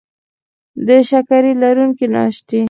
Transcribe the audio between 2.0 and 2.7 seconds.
ناشتې